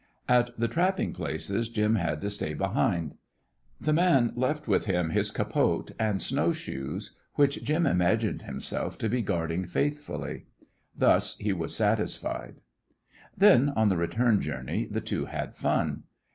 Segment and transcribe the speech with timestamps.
[0.27, 3.13] At the trapping places Jim had to stay behind.
[3.79, 9.09] The man left with him his capote and snow shoes, which Jim imagined himself to
[9.09, 10.47] be guarding faithfully.
[10.97, 12.61] Thus he was satisfied.
[13.37, 16.05] Then on the return journey the two had fun.